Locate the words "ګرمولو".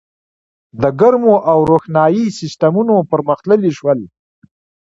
0.99-1.35